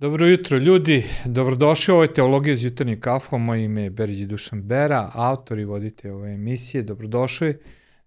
Dobro 0.00 0.26
jutro 0.26 0.58
ljudi, 0.58 1.04
dobrodošli 1.24 1.92
u 1.92 1.94
ovoj 1.94 2.14
teologiji 2.14 2.52
uz 2.52 2.64
jutarnji 2.64 3.00
kafu, 3.00 3.38
moje 3.38 3.64
ime 3.64 3.82
je 3.82 3.90
Beriđi 3.90 4.26
Dušan 4.26 4.62
Bera, 4.62 5.10
autor 5.14 5.58
i 5.58 5.64
vodite 5.64 6.12
ove 6.12 6.32
emisije, 6.32 6.82
dobrodošli 6.82 7.58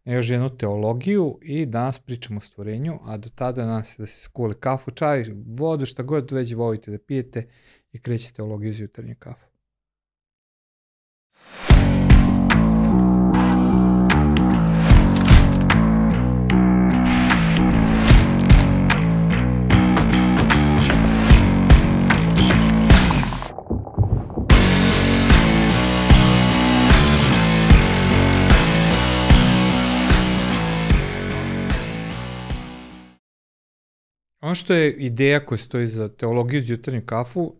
na 0.03 0.13
još 0.13 0.29
jednu 0.29 0.57
teologiju 0.57 1.39
i 1.41 1.65
danas 1.65 1.99
pričamo 1.99 2.37
o 2.37 2.41
stvorenju, 2.41 2.99
a 3.05 3.17
do 3.17 3.29
tada 3.29 3.65
nas 3.65 3.99
je 3.99 4.03
da 4.03 4.07
se 4.07 4.21
skuli 4.21 4.55
kafu, 4.59 4.91
čaj, 4.91 5.25
vodu, 5.45 5.85
šta 5.85 6.03
god 6.03 6.31
već 6.31 6.53
volite 6.53 6.91
da 6.91 6.97
pijete 6.97 7.47
i 7.91 7.99
krećete 7.99 8.33
teologiju 8.33 8.71
uz 8.71 8.79
jutarnji 8.79 9.15
kafu. 9.15 9.52
Ono 34.53 34.57
što 34.57 34.73
je 34.73 34.93
ideja 34.93 35.45
koja 35.45 35.57
stoji 35.57 35.87
za 35.87 36.09
teologiju 36.09 36.59
iz 36.59 36.69
jutarnju 36.69 37.01
kafu 37.05 37.55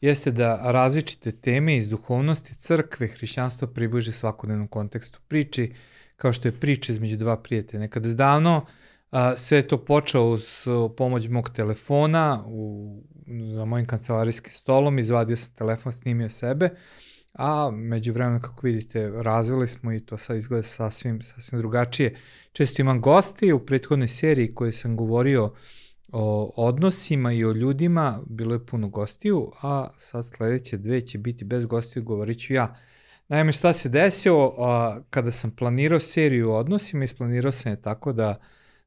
jeste 0.00 0.30
da 0.30 0.72
različite 0.72 1.32
teme 1.32 1.76
iz 1.76 1.88
duhovnosti, 1.88 2.54
crkve, 2.54 3.06
hrišćanstva 3.06 3.68
približe 3.68 4.12
svakodnevnom 4.12 4.68
kontekstu 4.68 5.20
priči, 5.28 5.72
kao 6.16 6.32
što 6.32 6.48
je 6.48 6.60
priča 6.60 6.92
između 6.92 7.16
dva 7.16 7.36
prijatelja. 7.36 7.80
Nekada 7.80 8.14
davno 8.14 8.66
a, 9.10 9.36
sve 9.36 9.58
je 9.58 9.68
to 9.68 9.84
počeo 9.84 10.24
uz 10.24 10.44
pomoć 10.96 11.28
mog 11.28 11.50
telefona 11.50 12.44
u, 12.46 13.02
za 13.54 13.64
mojim 13.64 13.86
kancelarijskim 13.86 14.52
stolom, 14.52 14.98
izvadio 14.98 15.36
sam 15.36 15.54
telefon, 15.54 15.92
snimio 15.92 16.28
sebe, 16.28 16.70
a 17.32 17.70
među 17.70 18.12
vremenom, 18.12 18.40
kako 18.40 18.66
vidite, 18.66 19.10
razvili 19.10 19.68
smo 19.68 19.92
i 19.92 20.00
to 20.00 20.16
sad 20.16 20.36
izgleda 20.36 20.62
sasvim, 20.62 21.22
sasvim 21.22 21.60
drugačije. 21.60 22.16
Često 22.52 22.82
imam 22.82 23.00
gosti 23.00 23.52
u 23.52 23.66
prethodnoj 23.66 24.08
seriji 24.08 24.54
koje 24.54 24.72
sam 24.72 24.96
govorio 24.96 25.52
o 26.12 26.52
odnosima 26.56 27.32
i 27.32 27.44
o 27.44 27.52
ljudima, 27.52 28.20
bilo 28.26 28.54
je 28.54 28.66
puno 28.66 28.88
gostiju, 28.88 29.52
a 29.62 29.88
sad 29.96 30.26
sledeće 30.26 30.76
dve 30.76 31.00
će 31.00 31.18
biti 31.18 31.44
bez 31.44 31.66
gostiju, 31.66 32.02
govorit 32.02 32.40
ću 32.40 32.52
ja. 32.52 32.74
Naime, 33.28 33.52
šta 33.52 33.72
se 33.72 33.88
desilo, 33.88 34.54
a, 34.58 35.00
kada 35.10 35.32
sam 35.32 35.50
planirao 35.50 36.00
seriju 36.00 36.50
o 36.50 36.56
odnosima, 36.56 37.04
isplanirao 37.04 37.52
sam 37.52 37.72
je 37.72 37.82
tako 37.82 38.12
da, 38.12 38.36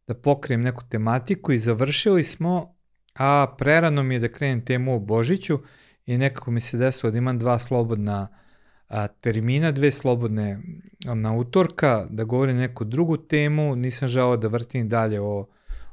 da 0.08 0.14
pokrijem 0.14 0.62
neku 0.62 0.84
tematiku 0.90 1.52
i 1.52 1.60
završili 1.60 2.24
smo, 2.24 2.76
a 3.16 3.56
prerano 3.58 4.04
mi 4.04 4.16
je 4.16 4.20
da 4.20 4.32
krenem 4.32 4.66
temu 4.66 4.96
o 4.96 5.00
Božiću 5.00 5.60
i 6.06 6.18
nekako 6.18 6.52
mi 6.52 6.62
se 6.62 6.78
desilo 6.78 7.12
da 7.12 7.18
imam 7.18 7.40
dva 7.40 7.60
slobodna 7.60 8.28
a, 8.88 9.08
termina, 9.08 9.72
dve 9.72 9.92
slobodne 9.92 10.60
na 11.06 11.36
utorka, 11.36 12.08
da 12.10 12.24
govorim 12.24 12.58
neku 12.58 12.84
drugu 12.84 13.18
temu, 13.18 13.76
nisam 13.76 14.08
žao 14.08 14.38
da 14.38 14.48
vrtim 14.48 14.90
dalje 14.90 15.22
o 15.22 15.48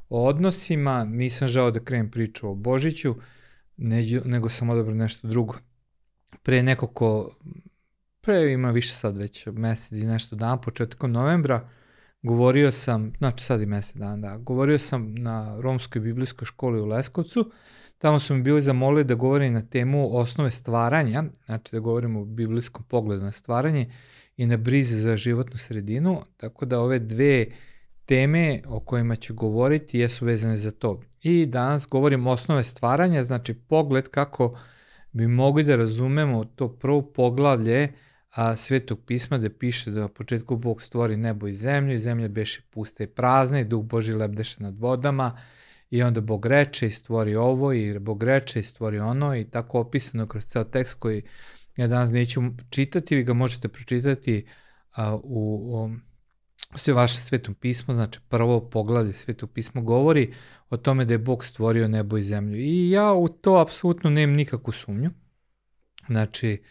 o 0.09 0.25
odnosima, 0.25 1.03
nisam 1.03 1.47
žao 1.47 1.71
da 1.71 1.83
krenem 1.83 2.11
priču 2.11 2.49
o 2.49 2.55
Božiću, 2.55 3.15
nego 4.25 4.49
sam 4.49 4.69
odabrao 4.69 4.95
nešto 4.95 5.27
drugo. 5.27 5.55
Pre 6.43 6.63
nekako, 6.63 7.31
pre 8.21 8.51
ima 8.51 8.71
više 8.71 8.93
sad 8.93 9.17
već 9.17 9.47
mesec 9.47 9.99
i 9.99 10.05
nešto 10.05 10.35
dan, 10.35 10.61
početkom 10.61 11.11
novembra, 11.11 11.69
govorio 12.21 12.71
sam, 12.71 13.13
znači 13.17 13.43
sad 13.43 13.61
i 13.61 13.65
mesec 13.65 13.95
dan, 13.95 14.21
da, 14.21 14.37
govorio 14.37 14.79
sam 14.79 15.15
na 15.15 15.61
Romskoj 15.61 16.01
biblijskoj 16.01 16.45
školi 16.45 16.81
u 16.81 16.85
Leskovcu, 16.85 17.51
tamo 17.97 18.19
su 18.19 18.35
mi 18.35 18.41
bili 18.41 18.61
zamolili 18.61 19.03
da 19.03 19.15
govorim 19.15 19.53
na 19.53 19.61
temu 19.61 20.17
osnove 20.17 20.51
stvaranja, 20.51 21.23
znači 21.45 21.69
da 21.71 21.79
govorim 21.79 22.15
o 22.15 22.25
biblijskom 22.25 22.83
pogledu 22.83 23.23
na 23.23 23.31
stvaranje 23.31 23.91
i 24.37 24.45
na 24.45 24.57
brizi 24.57 24.95
za 24.95 25.17
životnu 25.17 25.57
sredinu, 25.57 26.21
tako 26.37 26.65
da 26.65 26.79
ove 26.79 26.99
dve 26.99 27.45
uh, 27.47 27.53
teme 28.09 28.61
o 28.67 28.79
kojima 28.79 29.15
ću 29.15 29.33
govoriti 29.33 29.99
jesu 29.99 30.25
vezane 30.25 30.57
za 30.57 30.71
to. 30.71 31.01
I 31.21 31.45
danas 31.45 31.87
govorim 31.87 32.27
osnove 32.27 32.63
stvaranja, 32.63 33.23
znači 33.23 33.53
pogled 33.53 34.07
kako 34.07 34.59
bi 35.11 35.27
mogli 35.27 35.63
da 35.63 35.75
razumemo 35.75 36.45
to 36.45 36.77
prvo 36.77 37.01
poglavlje 37.01 37.93
a, 38.31 38.57
Svetog 38.57 38.99
pisma 39.05 39.37
da 39.37 39.49
piše 39.49 39.91
da 39.91 39.99
na 39.99 40.07
početku 40.07 40.55
Bog 40.55 40.81
stvori 40.81 41.17
nebo 41.17 41.47
i 41.47 41.53
zemlju 41.53 41.95
i 41.95 41.99
zemlja 41.99 42.27
beše 42.27 42.61
pusta 42.69 43.03
i 43.03 43.07
prazna 43.07 43.59
i 43.59 43.65
Duh 43.65 43.83
Boži 43.83 44.13
lebdeše 44.13 44.63
nad 44.63 44.79
vodama 44.79 45.37
i 45.89 46.03
onda 46.03 46.21
Bog 46.21 46.45
reče 46.45 46.87
i 46.87 46.91
stvori 46.91 47.35
ovo 47.35 47.73
i 47.73 47.99
Bog 47.99 48.23
reče 48.23 48.59
i 48.59 48.63
stvori 48.63 48.99
ono 48.99 49.35
i 49.35 49.43
tako 49.43 49.79
opisano 49.79 50.27
kroz 50.27 50.45
ceo 50.45 50.63
tekst 50.63 50.93
koji 50.93 51.23
ja 51.77 51.87
danas 51.87 52.11
neću 52.11 52.41
čitati, 52.69 53.15
vi 53.15 53.23
ga 53.23 53.33
možete 53.33 53.67
pročitati 53.67 54.45
a, 54.95 55.15
u, 55.15 55.19
u 55.23 56.08
sve 56.75 56.93
vaše 56.93 57.21
svetom 57.21 57.55
pismo, 57.55 57.93
znači 57.93 58.19
prvo 58.27 58.69
poglavlje 58.69 59.13
sveto 59.13 59.47
pismo 59.47 59.81
govori 59.81 60.33
o 60.69 60.77
tome 60.77 61.05
da 61.05 61.13
je 61.13 61.17
Bog 61.17 61.45
stvorio 61.45 61.87
nebo 61.87 62.17
i 62.17 62.23
zemlju. 62.23 62.57
I 62.57 62.89
ja 62.89 63.13
u 63.13 63.27
to 63.27 63.57
apsolutno 63.57 64.09
nemam 64.09 64.35
nikakvu 64.35 64.73
sumnju. 64.73 65.11
Znači, 66.07 66.63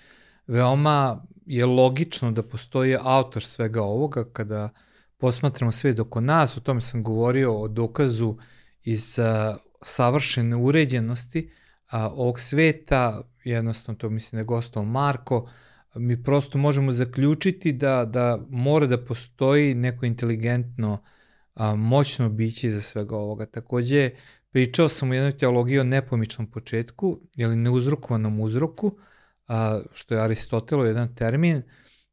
veoma 0.47 1.25
je 1.47 1.66
logično 1.66 2.32
da 2.32 2.42
postoji 2.42 2.97
autor 3.03 3.44
svega 3.44 3.82
ovoga 3.82 4.25
kada 4.32 4.69
posmatramo 5.16 5.72
sve 5.72 5.92
doko 5.92 6.20
nas, 6.20 6.56
o 6.56 6.60
tome 6.60 6.81
sam 6.81 7.03
govorio 7.03 7.56
o 7.56 7.69
dokazu 7.69 8.37
iz 8.82 9.19
a, 9.19 9.56
savršene 9.82 10.56
uređenosti 10.56 11.50
a, 11.91 12.08
ovog 12.08 12.41
sveta, 12.41 13.22
jednostavno 13.44 13.98
to 13.98 14.10
mislim 14.10 14.37
da 14.37 14.41
je 14.41 14.44
gostao 14.44 14.84
Marko, 14.84 15.50
mi 15.98 16.22
prosto 16.22 16.59
možemo 16.59 16.92
zaključiti 16.92 17.72
da, 17.72 18.04
da 18.04 18.38
mora 18.50 18.86
da 18.86 19.04
postoji 19.04 19.75
neko 19.75 20.06
inteligentno, 20.06 21.03
a, 21.54 21.75
moćno 21.75 22.28
biće 22.28 22.70
za 22.70 22.81
svega 22.82 23.16
ovoga. 23.16 23.47
Takođe, 23.47 24.10
pričao 24.50 24.88
sam 24.88 25.10
u 25.10 25.14
jednoj 25.14 25.38
teologiji 25.38 25.78
o 25.78 25.84
nepomičnom 25.84 26.50
početku, 26.50 27.20
ili 27.37 27.56
neuzrokovanom 27.56 28.41
uzroku, 28.41 28.98
a, 29.48 29.81
što 29.92 30.14
je 30.14 30.22
Aristotelov 30.22 30.87
jedan 30.87 31.14
termin, 31.14 31.62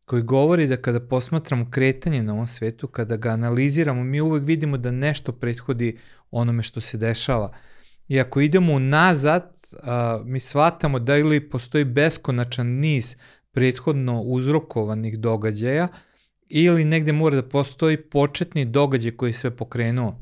koji 0.05 0.21
govori 0.21 0.67
da 0.67 0.77
kada 0.77 0.99
posmatramo 0.99 1.69
kretanje 1.69 2.23
na 2.23 2.33
ovom 2.33 2.47
svetu, 2.47 2.87
kada 2.87 3.17
ga 3.17 3.29
analiziramo, 3.29 4.03
mi 4.03 4.21
uvek 4.21 4.43
vidimo 4.45 4.77
da 4.77 4.91
nešto 4.91 5.31
prethodi 5.31 5.97
onome 6.31 6.63
što 6.63 6.81
se 6.81 6.97
dešava. 6.97 7.51
I 8.07 8.19
ako 8.19 8.41
idemo 8.41 8.79
nazad, 8.79 9.55
a, 9.83 10.21
mi 10.25 10.39
shvatamo 10.39 10.99
da 10.99 11.17
ili 11.17 11.49
postoji 11.49 11.83
beskonačan 11.83 12.67
niz 12.67 13.15
prethodno 13.55 14.21
uzrokovanih 14.21 15.19
događaja 15.19 15.87
ili 16.49 16.85
negde 16.85 17.13
mora 17.13 17.35
da 17.35 17.49
postoji 17.49 17.97
početni 17.97 18.65
događaj 18.65 19.11
koji 19.11 19.33
sve 19.33 19.55
pokrenuo. 19.55 20.19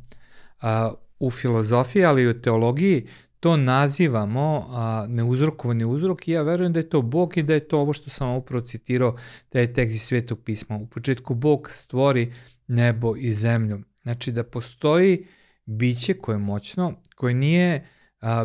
A, 0.61 0.91
u 1.19 1.31
filozofiji, 1.31 2.05
ali 2.05 2.21
i 2.21 2.27
u 2.27 2.41
teologiji, 2.41 3.07
to 3.39 3.57
nazivamo 3.57 4.65
a, 4.69 5.05
neuzrokovani 5.09 5.85
uzrok 5.85 6.27
i 6.27 6.31
ja 6.31 6.41
verujem 6.41 6.73
da 6.73 6.79
je 6.79 6.89
to 6.89 7.01
Bog 7.01 7.37
i 7.37 7.43
da 7.43 7.53
je 7.53 7.67
to 7.67 7.79
ovo 7.79 7.93
što 7.93 8.09
sam 8.09 8.35
upravo 8.35 8.61
citirao, 8.61 9.17
da 9.51 9.59
je 9.59 9.73
tekst 9.73 9.95
iz 9.95 10.01
Svetog 10.01 10.39
pisma. 10.45 10.75
U 10.75 10.87
početku 10.87 11.35
Bog 11.35 11.69
stvori 11.69 12.33
nebo 12.67 13.15
i 13.17 13.31
zemlju. 13.31 13.81
Znači 14.03 14.31
da 14.31 14.43
postoji 14.43 15.25
biće 15.65 16.13
koje 16.13 16.35
je 16.35 16.39
moćno, 16.39 16.93
koje 17.15 17.33
nije 17.33 17.87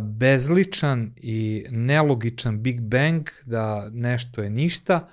bezličan 0.03 1.13
i 1.17 1.65
nelogičan 1.71 2.63
Big 2.63 2.81
Bang, 2.81 3.29
da 3.47 3.91
nešto 3.93 4.43
je 4.43 4.51
ništa, 4.51 5.09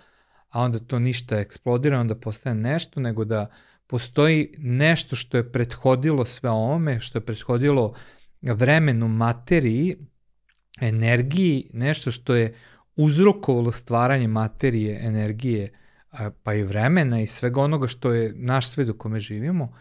a 0.50 0.62
onda 0.62 0.80
to 0.80 1.00
ništa 1.00 1.40
eksplodira, 1.40 2.00
onda 2.00 2.16
postaje 2.16 2.56
nešto, 2.56 3.00
nego 3.00 3.26
da 3.26 3.48
postoji 3.88 4.54
nešto 4.58 5.16
što 5.16 5.38
je 5.38 5.52
prethodilo 5.52 6.26
sve 6.26 6.50
ovome, 6.50 7.00
što 7.00 7.18
je 7.18 7.26
prethodilo 7.26 7.94
vremenu, 8.42 9.08
materiji, 9.08 9.98
energiji, 10.82 11.70
nešto 11.74 12.12
što 12.12 12.36
je 12.36 12.54
uzrokovalo 12.96 13.72
stvaranje 13.72 14.28
materije, 14.28 15.00
energije, 15.04 15.70
pa 16.44 16.54
i 16.54 16.64
vremena 16.64 17.22
i 17.22 17.28
svega 17.28 17.62
onoga 17.62 17.88
što 17.88 18.14
je 18.14 18.34
naš 18.36 18.70
svet 18.70 18.90
u 18.90 18.98
kome 18.98 19.20
živimo 19.20 19.74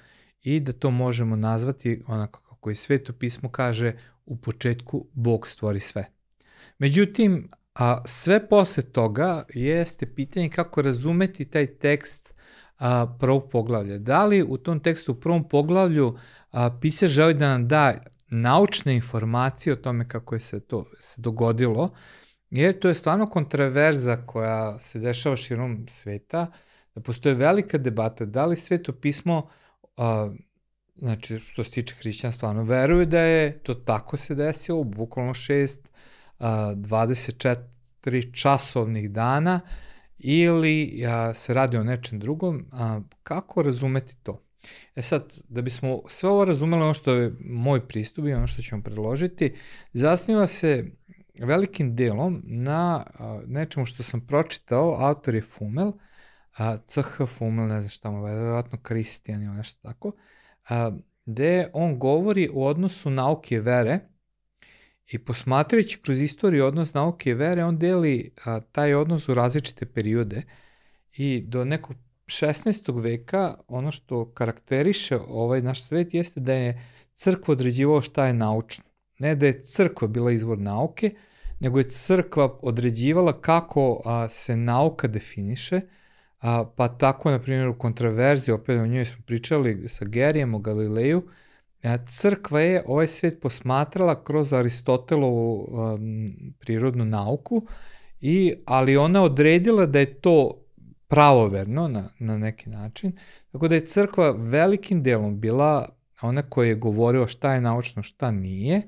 i 0.42 0.60
da 0.60 0.72
to 0.72 0.90
možemo 0.90 1.36
nazvati 1.36 2.02
onako 2.06 2.40
kako 2.40 2.70
i 2.70 2.74
sveto 2.74 3.12
pismo 3.12 3.48
kaže 3.48 3.92
u 4.26 4.36
početku 4.36 5.06
Bog 5.12 5.48
stvori 5.48 5.80
sve. 5.80 6.06
Međutim, 6.78 7.50
a 7.74 8.02
sve 8.06 8.48
posle 8.48 8.82
toga 8.82 9.44
jeste 9.54 10.14
pitanje 10.14 10.48
kako 10.48 10.82
razumeti 10.82 11.44
taj 11.44 11.66
tekst 11.66 12.34
a, 12.78 13.16
prvog 13.20 13.50
poglavlja. 13.50 13.98
Da 13.98 14.24
li 14.24 14.42
u 14.42 14.56
tom 14.56 14.80
tekstu 14.80 15.12
u 15.12 15.20
prvom 15.20 15.48
poglavlju 15.48 16.18
a, 16.50 16.78
pisač 16.80 17.08
želi 17.10 17.34
da 17.34 17.48
nam 17.48 17.68
da 17.68 17.94
naučne 18.28 18.96
informacije 18.96 19.72
o 19.72 19.76
tome 19.76 20.08
kako 20.08 20.34
je 20.34 20.40
se 20.40 20.60
to 20.60 20.84
se 21.00 21.20
dogodilo, 21.20 21.90
jer 22.50 22.78
to 22.78 22.88
je 22.88 22.94
stvarno 22.94 23.26
kontraverza 23.30 24.16
koja 24.26 24.78
se 24.78 24.98
dešava 24.98 25.36
širom 25.36 25.86
sveta, 25.88 26.46
da 26.94 27.00
postoje 27.00 27.34
velika 27.34 27.78
debata 27.78 28.24
da 28.24 28.46
li 28.46 28.56
sveto 28.56 28.92
pismo 28.92 29.48
a, 29.96 30.30
znači 30.96 31.38
što 31.38 31.64
se 31.64 31.70
tiče 31.70 31.94
hrišćanstva, 31.94 32.48
ono 32.48 32.62
veruje 32.62 33.06
da 33.06 33.20
je 33.20 33.58
to 33.58 33.74
tako 33.74 34.16
se 34.16 34.34
desilo, 34.34 34.84
bukvalno 34.84 35.34
šest 35.34 35.90
a, 36.38 36.74
24 36.76 38.42
časovnih 38.42 39.10
dana 39.10 39.60
ili 40.18 41.04
a, 41.06 41.34
se 41.34 41.54
radi 41.54 41.76
o 41.76 41.84
nečem 41.84 42.18
drugom, 42.18 42.66
a, 42.72 43.00
kako 43.22 43.62
razumeti 43.62 44.16
to? 44.22 44.40
E 44.96 45.02
sad, 45.02 45.38
da 45.48 45.62
bismo 45.62 46.00
sve 46.08 46.28
ovo 46.28 46.44
razumeli, 46.44 46.82
ono 46.82 46.94
što 46.94 47.14
je 47.14 47.32
moj 47.40 47.88
pristup 47.88 48.26
i 48.26 48.32
ono 48.32 48.46
što 48.46 48.62
ćemo 48.62 48.82
predložiti, 48.82 49.54
zasniva 49.92 50.46
se 50.46 50.84
velikim 51.40 51.96
delom 51.96 52.42
na 52.44 53.06
a, 53.18 53.40
nečemu 53.46 53.86
što 53.86 54.02
sam 54.02 54.26
pročitao, 54.26 54.96
autor 54.98 55.34
je 55.34 55.42
Fumel, 55.42 55.92
a, 56.58 56.76
CH 56.86 57.26
Fumel, 57.38 57.66
ne 57.68 57.80
znam 57.80 57.90
šta 57.90 58.10
mu 58.10 58.28
je, 58.28 58.34
vjerojatno 58.34 58.78
Kristijan 58.82 59.42
ili 59.42 59.56
nešto 59.56 59.88
tako, 59.88 60.12
gde 61.26 61.70
on 61.72 61.98
govori 61.98 62.48
o 62.54 62.66
odnosu 62.66 63.10
nauke 63.10 63.54
i 63.54 63.60
vere 63.60 63.98
i 65.06 65.18
posmatrajući 65.18 65.98
kroz 66.02 66.20
istoriju 66.20 66.66
odnos 66.66 66.94
nauke 66.94 67.30
i 67.30 67.34
vere, 67.34 67.64
on 67.64 67.78
deli 67.78 68.32
a, 68.44 68.60
taj 68.60 68.94
odnos 68.94 69.28
u 69.28 69.34
različite 69.34 69.86
periode 69.86 70.42
i 71.16 71.44
do 71.46 71.64
nekog 71.64 71.96
16. 72.26 73.02
veka 73.02 73.54
ono 73.68 73.90
što 73.90 74.32
karakteriše 74.32 75.18
ovaj 75.28 75.62
naš 75.62 75.82
svet 75.82 76.14
jeste 76.14 76.40
da 76.40 76.52
je 76.52 76.82
crkva 77.14 77.52
određivao 77.52 78.02
šta 78.02 78.26
je 78.26 78.34
naučno. 78.34 78.84
Ne 79.18 79.34
da 79.34 79.46
je 79.46 79.62
crkva 79.62 80.08
bila 80.08 80.32
izvor 80.32 80.58
nauke, 80.58 81.14
nego 81.60 81.78
je 81.78 81.90
crkva 81.90 82.58
određivala 82.62 83.40
kako 83.40 84.02
a, 84.04 84.28
se 84.28 84.56
nauka 84.56 85.08
definiše, 85.08 85.80
a, 86.44 86.64
pa 86.76 86.88
tako, 86.88 87.30
na 87.30 87.38
primjer, 87.38 87.68
u 87.68 87.78
kontraverziji, 87.78 88.52
opet 88.52 88.80
o 88.80 88.86
njoj 88.86 89.04
smo 89.04 89.22
pričali 89.26 89.88
sa 89.88 90.04
Gerijem 90.04 90.54
o 90.54 90.58
Galileju, 90.58 91.22
a, 91.82 91.96
crkva 92.06 92.60
je 92.60 92.82
ovaj 92.86 93.06
svet 93.08 93.40
posmatrala 93.40 94.24
kroz 94.24 94.52
Aristotelovu 94.52 95.68
a, 95.72 95.98
prirodnu 96.58 97.04
nauku, 97.04 97.66
i, 98.20 98.54
ali 98.66 98.96
ona 98.96 99.22
odredila 99.22 99.86
da 99.86 99.98
je 99.98 100.20
to 100.20 100.60
pravoverno 101.08 101.88
na, 101.88 102.08
na 102.18 102.38
neki 102.38 102.70
način, 102.70 103.12
tako 103.52 103.68
da 103.68 103.74
je 103.74 103.86
crkva 103.86 104.30
velikim 104.30 105.02
delom 105.02 105.40
bila 105.40 105.88
ona 106.22 106.42
koja 106.42 106.68
je 106.68 106.74
govorila 106.74 107.26
šta 107.26 107.54
je 107.54 107.60
naučno, 107.60 108.02
šta 108.02 108.30
nije, 108.30 108.82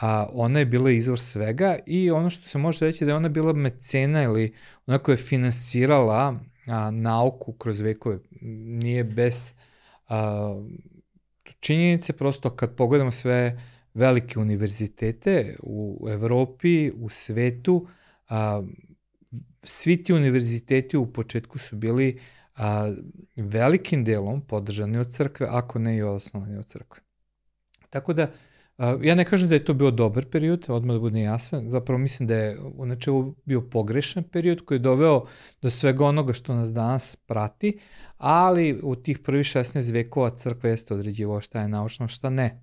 a 0.00 0.26
ona 0.32 0.58
je 0.58 0.66
bila 0.66 0.90
izvor 0.90 1.18
svega 1.18 1.78
i 1.86 2.10
ono 2.10 2.30
što 2.30 2.48
se 2.48 2.58
može 2.58 2.86
reći 2.86 3.04
da 3.04 3.10
je 3.10 3.16
ona 3.16 3.28
bila 3.28 3.52
mecena 3.52 4.22
ili 4.22 4.54
ona 4.86 4.98
koja 4.98 5.12
je 5.12 5.16
finansirala 5.16 6.40
a, 6.66 6.90
nauku 6.90 7.52
kroz 7.52 7.80
vekove. 7.80 8.18
Nije 8.40 9.04
bez 9.04 9.52
a, 10.08 10.62
činjenice, 11.60 12.12
prosto 12.12 12.50
kad 12.50 12.76
pogledamo 12.76 13.10
sve 13.10 13.60
velike 13.94 14.38
univerzitete 14.38 15.56
u 15.62 16.08
Evropi, 16.10 16.90
u 16.90 17.08
svetu, 17.08 17.86
a, 18.28 18.62
svi 19.62 20.04
ti 20.04 20.12
univerziteti 20.12 20.96
u 20.96 21.12
početku 21.12 21.58
su 21.58 21.76
bili 21.76 22.20
a, 22.56 22.92
velikim 23.36 24.04
delom 24.04 24.40
podržani 24.40 24.98
od 24.98 25.12
crkve, 25.12 25.46
ako 25.50 25.78
ne 25.78 25.96
i 25.96 26.02
osnovani 26.02 26.56
od 26.56 26.66
crkve. 26.66 27.02
Tako 27.90 28.12
da, 28.12 28.32
ja 28.78 29.14
ne 29.14 29.24
kažem 29.24 29.48
da 29.48 29.54
je 29.54 29.64
to 29.64 29.74
bio 29.74 29.90
dobar 29.90 30.24
period, 30.24 30.64
odmah 30.68 30.94
da 30.94 31.00
bude 31.00 31.20
jasan, 31.20 31.70
zapravo 31.70 31.98
mislim 31.98 32.26
da 32.26 32.36
je 32.36 32.58
u 32.60 32.86
načelu 32.86 33.34
bio 33.44 33.60
pogrešan 33.60 34.24
period 34.24 34.64
koji 34.64 34.76
je 34.76 34.80
doveo 34.80 35.24
do 35.62 35.70
svega 35.70 36.04
onoga 36.06 36.32
što 36.32 36.54
nas 36.54 36.72
danas 36.72 37.16
prati, 37.16 37.78
ali 38.18 38.80
u 38.82 38.94
tih 38.94 39.18
prvih 39.18 39.46
16 39.46 39.92
vekova 39.92 40.30
crkva 40.30 40.70
jeste 40.70 40.94
određivao 40.94 41.40
šta 41.40 41.60
je 41.60 41.68
naučno, 41.68 42.08
šta 42.08 42.30
ne. 42.30 42.62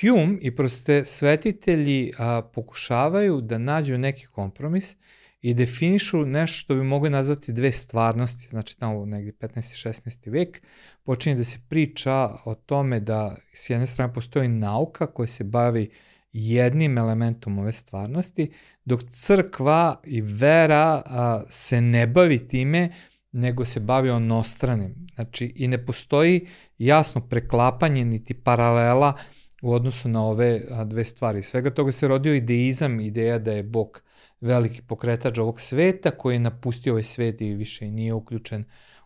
Hume 0.00 0.38
i 0.40 0.56
proste 0.56 1.04
svetitelji 1.04 2.12
a, 2.18 2.42
pokušavaju 2.54 3.40
da 3.40 3.58
nađu 3.58 3.98
neki 3.98 4.26
kompromis 4.26 4.96
i 5.42 5.54
definišu 5.54 6.26
nešto 6.26 6.56
što 6.58 6.74
bi 6.74 6.82
mogli 6.82 7.10
nazvati 7.10 7.52
dve 7.52 7.72
stvarnosti, 7.72 8.48
znači 8.48 8.78
tamo 8.78 9.06
negde 9.06 9.32
15. 9.32 9.88
16. 9.88 10.30
vek, 10.30 10.62
počinje 11.02 11.34
da 11.34 11.44
se 11.44 11.58
priča 11.68 12.28
o 12.44 12.54
tome 12.54 13.00
da 13.00 13.36
s 13.54 13.70
jedne 13.70 13.86
strane 13.86 14.12
postoji 14.12 14.48
nauka 14.48 15.06
koja 15.06 15.26
se 15.26 15.44
bavi 15.44 15.90
jednim 16.32 16.98
elementom 16.98 17.58
ove 17.58 17.72
stvarnosti, 17.72 18.52
dok 18.84 19.00
crkva 19.10 20.00
i 20.04 20.20
vera 20.20 21.02
a, 21.06 21.42
se 21.48 21.80
ne 21.80 22.06
bavi 22.06 22.48
time, 22.48 22.92
nego 23.32 23.64
se 23.64 23.80
bavi 23.80 24.10
onostranim. 24.10 25.06
Znači, 25.14 25.52
i 25.56 25.68
ne 25.68 25.86
postoji 25.86 26.46
jasno 26.78 27.20
preklapanje 27.28 28.04
niti 28.04 28.34
paralela 28.34 29.14
u 29.62 29.72
odnosu 29.72 30.08
na 30.08 30.24
ove 30.24 30.62
a, 30.70 30.84
dve 30.84 31.04
stvari. 31.04 31.42
Svega 31.42 31.70
toga 31.70 31.92
se 31.92 32.08
rodio 32.08 32.34
ideizam, 32.34 33.00
ideja 33.00 33.38
da 33.38 33.52
je 33.52 33.62
Bog 33.62 34.02
veliki 34.40 34.82
pokretač 34.82 35.38
ovog 35.38 35.60
sveta 35.60 36.10
koji 36.10 36.34
je 36.34 36.38
napustio 36.38 36.92
ovaj 36.92 37.02
svet 37.02 37.40
i 37.40 37.54
više 37.54 37.90
nije 37.90 38.14
uključen 38.14 38.64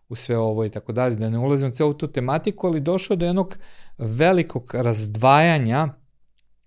u 0.09 0.15
sve 0.15 0.39
ovo 0.39 0.65
i 0.65 0.71
tako 0.71 0.93
dalje, 0.93 1.17
da 1.17 1.31
ne 1.31 1.39
ulazim 1.39 1.69
u 1.69 1.73
celu 1.73 1.95
tu 1.95 2.13
tematiku, 2.13 2.67
ali 2.67 2.81
došao 2.81 3.17
do 3.17 3.27
jednog 3.27 3.59
velikog 3.99 4.75
razdvajanja 4.75 5.89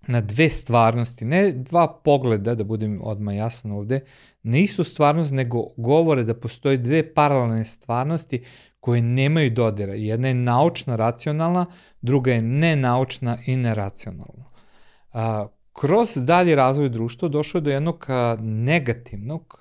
na 0.06 0.20
dve 0.20 0.50
stvarnosti, 0.50 1.24
ne 1.24 1.52
dva 1.52 2.00
pogleda, 2.04 2.54
da 2.54 2.64
budem 2.64 3.00
odmah 3.02 3.36
jasan 3.36 3.72
ovde, 3.72 4.00
ne 4.42 4.60
istu 4.60 4.84
stvarnost, 4.84 5.32
nego 5.32 5.64
govore 5.76 6.24
da 6.24 6.34
postoje 6.34 6.76
dve 6.76 7.14
paralelne 7.14 7.64
stvarnosti 7.64 8.44
koje 8.80 9.02
nemaju 9.02 9.50
dodira. 9.50 9.94
Jedna 9.94 10.28
je 10.28 10.34
naučna, 10.34 10.96
racionalna, 10.96 11.66
druga 12.00 12.32
je 12.32 12.42
nenaučna 12.42 13.38
i 13.46 13.56
neracionalna. 13.56 14.44
A, 15.12 15.46
kroz 15.80 16.14
dalji 16.16 16.54
razvoj 16.54 16.88
društva 16.88 17.28
došlo 17.28 17.60
do 17.60 17.70
jednog 17.70 18.06
negativnog 18.40 19.58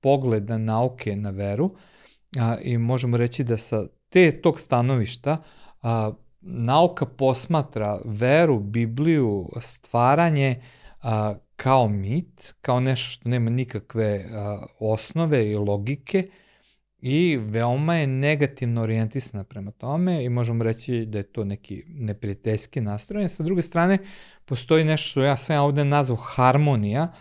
pogleda 0.00 0.58
nauke 0.58 1.16
na 1.16 1.30
veru 1.30 1.74
a, 2.38 2.56
i 2.62 2.78
možemo 2.78 3.16
reći 3.16 3.44
da 3.44 3.58
sa 3.58 3.86
te 4.08 4.40
tog 4.40 4.58
stanovišta 4.58 5.42
a, 5.82 6.12
nauka 6.40 7.06
posmatra 7.06 8.00
veru, 8.04 8.58
Bibliju, 8.58 9.48
stvaranje 9.60 10.62
a, 11.02 11.34
kao 11.56 11.88
mit, 11.88 12.54
kao 12.60 12.80
nešto 12.80 13.10
što 13.10 13.28
nema 13.28 13.50
nikakve 13.50 14.24
a, 14.32 14.62
osnove 14.78 15.50
i 15.50 15.54
logike 15.54 16.28
i 17.06 17.36
veoma 17.36 17.96
je 17.96 18.06
negativno 18.06 18.82
orijentisana 18.82 19.44
prema 19.44 19.70
tome 19.70 20.24
i 20.24 20.28
možemo 20.28 20.64
reći 20.64 21.06
da 21.06 21.18
je 21.18 21.32
to 21.32 21.44
neki 21.44 21.84
neprijateljski 21.86 22.80
nastrojen. 22.80 23.28
Sa 23.28 23.42
druge 23.42 23.62
strane, 23.62 23.98
postoji 24.44 24.84
nešto 24.84 25.08
što 25.08 25.22
ja 25.22 25.36
sam 25.36 25.56
ja 25.56 25.62
ovde 25.62 25.84
nazvao 25.84 26.16
harmonija 26.16 27.12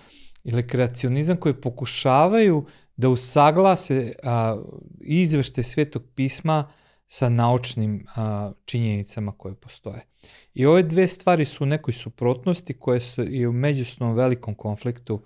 ili 0.43 0.67
kreacionizam 0.67 1.37
koji 1.37 1.53
pokušavaju 1.53 2.65
da 2.97 3.09
usaglase 3.09 4.13
a, 4.23 4.57
izvešte 5.01 5.63
svetog 5.63 6.03
pisma 6.15 6.71
sa 7.07 7.29
naučnim 7.29 8.05
a, 8.15 8.51
činjenicama 8.65 9.31
koje 9.31 9.55
postoje. 9.55 10.05
I 10.53 10.65
ove 10.65 10.83
dve 10.83 11.07
stvari 11.07 11.45
su 11.45 11.63
u 11.63 11.67
nekoj 11.67 11.93
suprotnosti 11.93 12.73
koje 12.73 13.01
su 13.01 13.23
i 13.23 13.47
u 13.47 13.51
međusobnom 13.51 14.15
velikom 14.15 14.55
konfliktu 14.55 15.21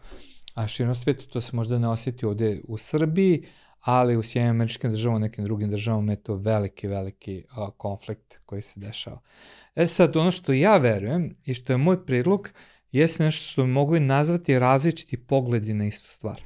a 0.58 0.68
širom 0.68 0.96
svetu, 0.96 1.28
to 1.28 1.42
se 1.42 1.56
možda 1.56 1.80
ne 1.80 1.88
osjeti 1.88 2.26
ovde 2.26 2.62
u 2.68 2.78
Srbiji, 2.78 3.44
ali 3.82 4.18
u 4.18 4.24
Sjedinim 4.24 4.56
američkim 4.56 4.92
državama, 4.92 5.20
nekim 5.20 5.44
drugim 5.44 5.70
državama 5.70 6.12
je 6.12 6.24
to 6.24 6.36
veliki, 6.36 6.88
veliki 6.88 7.44
a, 7.50 7.72
konflikt 7.78 8.40
koji 8.46 8.62
se 8.62 8.80
dešava. 8.80 9.20
E 9.76 9.88
sad, 9.88 10.16
ono 10.16 10.32
što 10.32 10.54
ja 10.54 10.78
verujem 10.78 11.36
i 11.46 11.54
što 11.54 11.74
je 11.74 11.78
moj 11.78 12.06
predlog, 12.06 12.50
jeste 12.92 13.24
nešto 13.24 13.52
što 13.52 13.66
mogu 13.66 13.96
i 13.96 14.00
nazvati 14.00 14.60
različiti 14.60 15.18
pogledi 15.18 15.74
na 15.74 15.86
istu 15.86 16.10
stvar. 16.10 16.42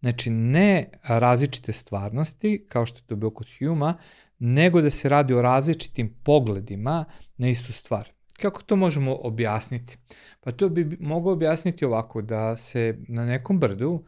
Znači, 0.00 0.30
ne 0.30 0.88
različite 1.02 1.72
stvarnosti, 1.72 2.66
kao 2.68 2.86
što 2.86 2.98
je 2.98 3.06
to 3.06 3.16
bilo 3.16 3.30
kod 3.30 3.46
Huma, 3.58 3.94
nego 4.38 4.80
da 4.80 4.90
se 4.90 5.08
radi 5.08 5.34
o 5.34 5.42
različitim 5.42 6.14
pogledima 6.22 7.04
na 7.36 7.48
istu 7.48 7.72
stvar. 7.72 8.10
Kako 8.40 8.62
to 8.62 8.76
možemo 8.76 9.14
objasniti? 9.14 9.96
Pa 10.40 10.52
to 10.52 10.68
bi 10.68 10.96
mogao 11.00 11.32
objasniti 11.32 11.84
ovako, 11.84 12.22
da 12.22 12.56
se 12.56 12.98
na 13.08 13.26
nekom 13.26 13.58
brdu 13.58 14.04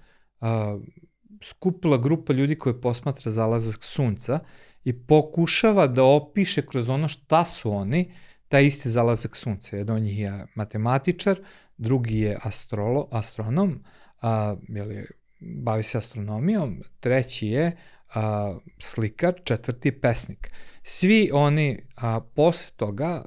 skupila 1.42 1.98
grupa 1.98 2.32
ljudi 2.32 2.58
koje 2.58 2.80
posmatra 2.80 3.30
zalazak 3.30 3.84
sunca 3.84 4.38
i 4.84 4.92
pokušava 4.92 5.86
da 5.86 6.04
opiše 6.04 6.66
kroz 6.66 6.88
ono 6.88 7.08
šta 7.08 7.44
su 7.44 7.72
oni, 7.72 8.12
taj 8.48 8.66
isti 8.66 8.90
zalazak 8.90 9.36
sunca. 9.36 9.76
Jedan 9.76 9.96
od 9.96 10.02
njih 10.02 10.18
je 10.18 10.46
matematičar, 10.54 11.40
drugi 11.76 12.18
je 12.18 12.38
astrolo, 12.42 13.08
astronom, 13.12 13.84
a, 14.20 14.56
je, 14.68 15.06
bavi 15.40 15.82
se 15.82 15.98
astronomijom, 15.98 16.82
treći 17.00 17.46
je 17.46 17.76
a, 18.14 18.58
slikar, 18.78 19.34
četvrti 19.44 19.88
je 19.88 20.00
pesnik. 20.00 20.50
Svi 20.82 21.30
oni 21.32 21.78
a, 21.96 22.20
posle 22.20 22.70
toga 22.76 23.24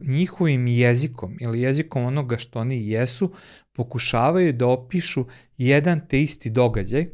njihovim 0.00 0.66
jezikom 0.66 1.36
ili 1.40 1.60
jezikom 1.60 2.04
onoga 2.04 2.38
što 2.38 2.58
oni 2.58 2.88
jesu 2.88 3.32
pokušavaju 3.72 4.52
da 4.52 4.66
opišu 4.66 5.26
jedan 5.58 6.00
te 6.08 6.22
isti 6.22 6.50
događaj 6.50 7.06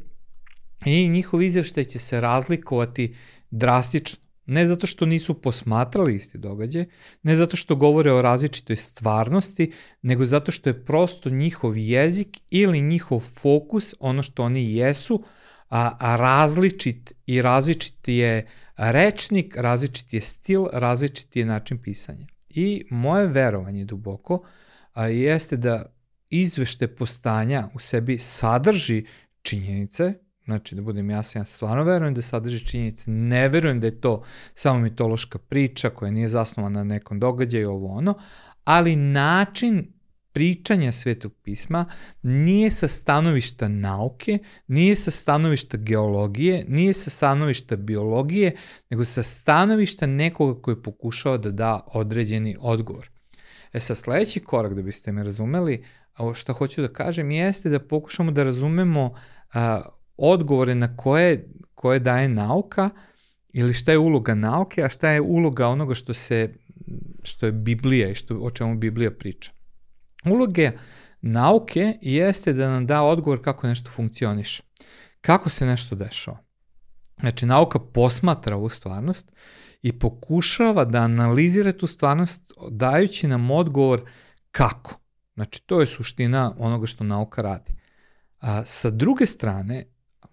i 0.85 1.09
njihov 1.09 1.41
izveštaj 1.41 1.83
će 1.83 1.99
se 1.99 2.21
razlikovati 2.21 3.15
drastično 3.51 4.31
Ne 4.45 4.67
zato 4.67 4.87
što 4.87 5.05
nisu 5.05 5.33
posmatrali 5.41 6.15
isti 6.15 6.37
događaj, 6.37 6.85
ne 7.23 7.35
zato 7.35 7.55
što 7.55 7.75
govore 7.75 8.11
o 8.11 8.21
različitoj 8.21 8.75
stvarnosti, 8.75 9.71
nego 10.01 10.25
zato 10.25 10.51
što 10.51 10.69
je 10.69 10.85
prosto 10.85 11.29
njihov 11.29 11.77
jezik 11.77 12.37
ili 12.49 12.81
njihov 12.81 13.19
fokus, 13.19 13.93
ono 13.99 14.23
što 14.23 14.43
oni 14.43 14.75
jesu, 14.75 15.23
a, 15.69 15.91
a 15.99 16.15
različit 16.15 17.13
i 17.25 17.41
različit 17.41 18.07
je 18.07 18.47
rečnik, 18.77 19.55
različit 19.55 20.13
je 20.13 20.21
stil, 20.21 20.65
različit 20.73 21.35
je 21.35 21.45
način 21.45 21.77
pisanja. 21.77 22.27
I 22.55 22.85
moje 22.89 23.27
verovanje 23.27 23.85
duboko 23.85 24.43
a, 24.93 25.07
jeste 25.07 25.57
da 25.57 25.85
izvešte 26.29 26.87
postanja 26.87 27.69
u 27.73 27.79
sebi 27.79 28.17
sadrži 28.17 29.05
činjenice, 29.41 30.13
znači 30.45 30.75
da 30.75 30.81
budem 30.81 31.09
jasan, 31.09 31.41
ja 31.41 31.45
stvarno 31.45 31.83
verujem 31.83 32.13
da 32.13 32.21
sadrži 32.21 32.65
činjenice, 32.65 33.11
ne 33.11 33.49
verujem 33.49 33.79
da 33.79 33.87
je 33.87 34.01
to 34.01 34.23
samo 34.53 34.79
mitološka 34.79 35.39
priča 35.39 35.89
koja 35.89 36.11
nije 36.11 36.29
zasnovana 36.29 36.83
na 36.83 36.93
nekom 36.93 37.19
događaju, 37.19 37.69
ovo 37.69 37.87
ono, 37.87 38.13
ali 38.63 38.95
način 38.95 39.93
pričanja 40.33 40.91
svetog 40.91 41.33
pisma 41.43 41.85
nije 42.21 42.71
sa 42.71 42.87
stanovišta 42.87 43.67
nauke, 43.67 44.39
nije 44.67 44.95
sa 44.95 45.11
stanovišta 45.11 45.77
geologije, 45.77 46.65
nije 46.67 46.93
sa 46.93 47.09
stanovišta 47.09 47.75
biologije, 47.75 48.55
nego 48.89 49.05
sa 49.05 49.23
stanovišta 49.23 50.05
nekoga 50.05 50.61
koji 50.61 50.81
pokušava 50.83 51.37
da 51.37 51.51
da 51.51 51.87
određeni 51.93 52.55
odgovor. 52.59 53.09
E 53.73 53.79
sa 53.79 53.95
sledeći 53.95 54.39
korak, 54.39 54.73
da 54.73 54.81
biste 54.81 55.11
me 55.11 55.23
razumeli, 55.23 55.83
što 56.33 56.53
hoću 56.53 56.81
da 56.81 56.87
kažem 56.87 57.31
jeste 57.31 57.69
da 57.69 57.79
pokušamo 57.79 58.31
da 58.31 58.43
razumemo 58.43 59.13
a, 59.53 59.81
odgovore 60.17 60.75
na 60.75 60.97
koje, 60.97 61.49
koje 61.75 61.99
daje 61.99 62.29
nauka 62.29 62.89
ili 63.53 63.73
šta 63.73 63.91
je 63.91 63.97
uloga 63.97 64.35
nauke, 64.35 64.83
a 64.83 64.89
šta 64.89 65.09
je 65.09 65.21
uloga 65.21 65.67
onoga 65.67 65.93
što 65.93 66.13
se 66.13 66.53
što 67.23 67.45
je 67.45 67.51
Biblija 67.51 68.09
i 68.09 68.15
što, 68.15 68.37
o 68.37 68.51
čemu 68.51 68.75
Biblija 68.75 69.11
priča. 69.11 69.51
Uloge 70.25 70.71
nauke 71.21 71.97
jeste 72.01 72.53
da 72.53 72.69
nam 72.69 72.87
da 72.87 73.01
odgovor 73.01 73.43
kako 73.43 73.67
nešto 73.67 73.89
funkcioniše. 73.89 74.63
Kako 75.21 75.49
se 75.49 75.65
nešto 75.65 75.95
dešava. 75.95 76.37
Znači, 77.19 77.45
nauka 77.45 77.79
posmatra 77.79 78.55
ovu 78.55 78.69
stvarnost 78.69 79.31
i 79.81 79.99
pokušava 79.99 80.85
da 80.85 80.99
analizira 80.99 81.71
tu 81.71 81.87
stvarnost 81.87 82.51
dajući 82.69 83.27
nam 83.27 83.51
odgovor 83.51 84.01
kako. 84.51 84.99
Znači, 85.33 85.61
to 85.65 85.81
je 85.81 85.87
suština 85.87 86.55
onoga 86.57 86.85
što 86.85 87.03
nauka 87.03 87.41
radi. 87.41 87.73
A, 88.39 88.65
sa 88.65 88.89
druge 88.89 89.25
strane, 89.25 89.85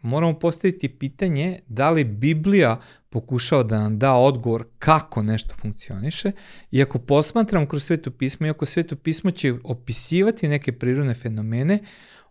moramo 0.03 0.39
postaviti 0.39 0.99
pitanje 0.99 1.61
da 1.67 1.91
li 1.91 2.05
Biblija 2.05 2.81
pokušao 3.11 3.65
da 3.65 3.79
nam 3.79 3.99
da 3.99 4.15
odgovor 4.15 4.65
kako 4.79 5.23
nešto 5.23 5.55
funkcioniše 5.61 6.33
i 6.71 6.83
ako 6.83 6.99
posmatram 6.99 7.67
kroz 7.67 7.85
sveto 7.85 8.11
pismo 8.11 8.47
i 8.47 8.51
ako 8.51 8.67
sveto 8.67 8.97
pismo 8.97 9.31
će 9.31 9.55
opisivati 9.65 10.49
neke 10.49 10.73
prirodne 10.73 11.15
fenomene, 11.15 11.79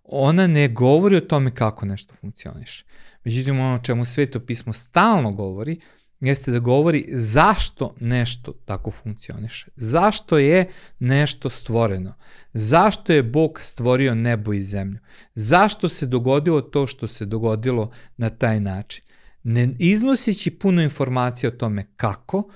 ona 0.03 0.47
ne 0.47 0.67
govori 0.67 1.15
o 1.15 1.21
tome 1.21 1.55
kako 1.55 1.85
nešto 1.85 2.13
funkcioniše. 2.15 2.85
Međutim, 3.23 3.59
ono 3.59 3.77
čemu 3.77 4.05
sveto 4.05 4.39
pismo 4.39 4.73
stalno 4.73 5.31
govori, 5.31 5.79
jeste 6.19 6.51
da 6.51 6.59
govori 6.59 7.05
zašto 7.09 7.95
nešto 7.99 8.53
tako 8.65 8.91
funkcioniše. 8.91 9.71
Zašto 9.75 10.37
je 10.37 10.69
nešto 10.99 11.49
stvoreno. 11.49 12.13
Zašto 12.53 13.13
je 13.13 13.23
Bog 13.23 13.61
stvorio 13.61 14.15
nebo 14.15 14.53
i 14.53 14.61
zemlju. 14.61 14.99
Zašto 15.35 15.89
se 15.89 16.05
dogodilo 16.05 16.61
to 16.61 16.87
što 16.87 17.07
se 17.07 17.25
dogodilo 17.25 17.91
na 18.17 18.29
taj 18.29 18.59
način. 18.59 19.06
Ne 19.43 19.75
iznosići 19.79 20.51
puno 20.51 20.81
informacija 20.81 21.47
o 21.47 21.57
tome 21.57 21.87
kako, 21.95 22.49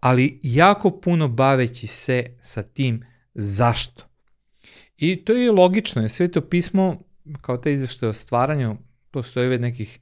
ali 0.00 0.38
jako 0.42 0.90
puno 1.00 1.28
baveći 1.28 1.86
se 1.86 2.24
sa 2.42 2.62
tim 2.62 3.04
zašto. 3.34 4.04
I 4.96 5.24
to 5.24 5.32
je 5.32 5.52
logično, 5.52 6.02
je 6.02 6.08
sveto 6.08 6.40
pismo, 6.40 7.02
kao 7.40 7.56
te 7.56 7.72
izveštaje 7.72 8.10
o 8.10 8.12
stvaranju, 8.12 8.76
postoje 9.10 9.48
već 9.48 9.60
nekih 9.60 9.98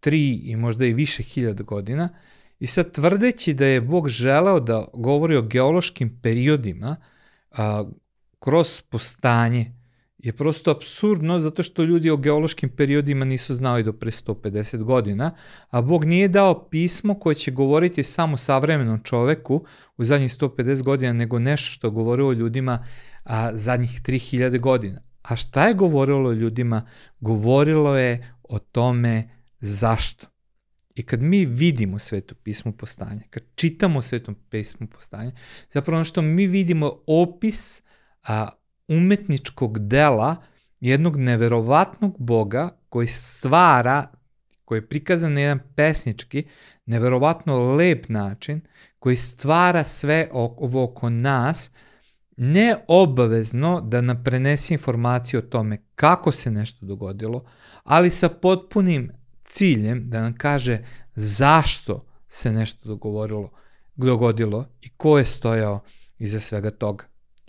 tri 0.00 0.34
i 0.34 0.56
možda 0.56 0.86
i 0.86 0.94
više 0.94 1.22
hiljada 1.22 1.62
godina, 1.62 2.08
I 2.60 2.66
sad 2.66 2.92
tvrdeći 2.92 3.54
da 3.54 3.66
je 3.66 3.80
Bog 3.80 4.08
želeo 4.08 4.60
da 4.60 4.84
govori 4.92 5.36
o 5.36 5.42
geološkim 5.42 6.20
periodima 6.22 6.96
a, 7.50 7.84
kroz 8.38 8.80
postanje 8.80 9.72
je 10.22 10.32
prosto 10.32 10.70
absurdno 10.70 11.40
zato 11.40 11.62
što 11.62 11.82
ljudi 11.82 12.10
o 12.10 12.16
geološkim 12.16 12.68
periodima 12.68 13.24
nisu 13.24 13.54
znali 13.54 13.82
do 13.82 13.92
pre 13.92 14.10
150 14.10 14.82
godina, 14.82 15.34
a 15.70 15.80
Bog 15.82 16.04
nije 16.04 16.28
dao 16.28 16.68
pismo 16.68 17.18
koje 17.18 17.34
će 17.34 17.50
govoriti 17.50 18.02
samo 18.02 18.36
savremenom 18.36 19.00
čoveku 19.04 19.64
u 19.96 20.04
zadnjih 20.04 20.30
150 20.30 20.82
godina, 20.82 21.12
nego 21.12 21.38
nešto 21.38 21.70
što 21.70 21.90
govorilo 21.90 22.32
ljudima 22.32 22.86
a, 23.24 23.56
zadnjih 23.56 24.00
3000 24.06 24.58
godina. 24.58 25.00
A 25.22 25.36
šta 25.36 25.68
je 25.68 25.74
govorilo 25.74 26.32
ljudima? 26.32 26.86
Govorilo 27.20 27.96
je 27.98 28.34
o 28.42 28.58
tome 28.58 29.28
zašto. 29.60 30.26
I 30.94 31.02
kad 31.02 31.22
mi 31.22 31.46
vidimo 31.46 31.98
sveto 31.98 32.34
pismo 32.34 32.72
postanje, 32.72 33.22
kad 33.30 33.42
čitamo 33.54 34.02
sveto 34.02 34.34
pismo 34.50 34.86
postanje, 34.86 35.32
zapravo 35.70 35.96
ono 35.96 36.04
što 36.04 36.22
mi 36.22 36.46
vidimo 36.46 36.92
opis 37.06 37.82
a, 38.28 38.48
umetničkog 38.90 39.78
dela 39.78 40.36
jednog 40.80 41.16
neverovatnog 41.16 42.16
Boga 42.18 42.76
koji 42.88 43.06
stvara, 43.06 44.06
koji 44.64 44.78
je 44.78 44.88
prikazan 44.88 45.32
na 45.32 45.40
jedan 45.40 45.60
pesnički, 45.74 46.44
neverovatno 46.86 47.74
lep 47.74 48.08
način, 48.08 48.60
koji 48.98 49.16
stvara 49.16 49.84
sve 49.84 50.28
ovo 50.32 50.84
oko 50.84 51.10
nas, 51.10 51.70
ne 52.36 52.76
obavezno 52.88 53.80
da 53.80 54.00
nam 54.00 54.22
prenese 54.24 54.74
informacije 54.74 55.38
o 55.38 55.42
tome 55.42 55.78
kako 55.94 56.32
se 56.32 56.50
nešto 56.50 56.86
dogodilo, 56.86 57.44
ali 57.84 58.10
sa 58.10 58.28
potpunim 58.28 59.10
ciljem 59.44 60.06
da 60.06 60.20
nam 60.20 60.34
kaže 60.36 60.84
zašto 61.14 62.06
se 62.28 62.52
nešto 62.52 62.88
dogovorilo, 62.88 63.50
dogodilo 63.96 64.68
i 64.82 64.88
ko 64.88 65.18
je 65.18 65.26
stojao 65.26 65.80
iza 66.18 66.40
svega 66.40 66.70
toga. 66.70 67.04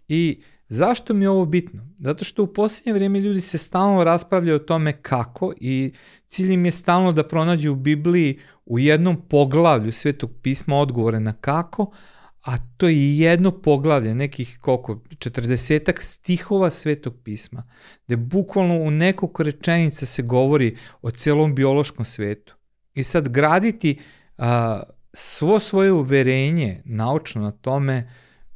I 0.08 0.44
zašto 0.74 1.14
mi 1.14 1.26
je 1.26 1.30
ovo 1.30 1.46
bitno? 1.46 1.88
Zato 1.96 2.26
što 2.26 2.44
u 2.44 2.54
posljednje 2.54 2.94
vrijeme 2.94 3.20
ljudi 3.20 3.42
se 3.42 3.58
stalno 3.58 4.04
raspravljaju 4.04 4.56
o 4.56 4.60
tome 4.60 4.92
kako 4.92 5.54
i 5.60 5.94
cilj 6.26 6.54
im 6.54 6.66
je 6.66 6.72
stalno 6.72 7.12
da 7.12 7.28
pronađu 7.28 7.72
u 7.72 7.76
Bibliji 7.76 8.40
u 8.66 8.80
jednom 8.80 9.22
poglavlju 9.30 9.92
svetog 9.92 10.32
pisma 10.42 10.78
odgovore 10.78 11.20
na 11.20 11.34
kako, 11.34 11.92
a 12.46 12.58
to 12.78 12.88
je 12.88 13.18
jedno 13.18 13.52
poglavlje, 13.52 14.16
nekih 14.16 14.58
koliko, 14.62 14.94
40 14.94 16.02
stihova 16.02 16.70
svetog 16.70 17.16
pisma, 17.24 17.64
gde 18.08 18.18
bukvalno 18.18 18.76
u 18.76 18.92
nekoliko 18.92 19.44
rečenica 19.44 20.06
se 20.06 20.22
govori 20.22 20.78
o 21.02 21.12
celom 21.12 21.56
biološkom 21.56 22.06
svetu. 22.06 22.56
I 22.94 23.04
sad 23.04 23.30
graditi 23.30 24.00
a, 24.38 24.84
svo 25.14 25.60
svoje 25.60 25.92
uverenje 25.92 26.82
naučno 26.86 27.42
na 27.42 27.52
tome 27.52 28.10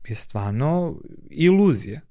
je 0.10 0.16
stvarno 0.16 1.00
iluzija. 1.30 2.02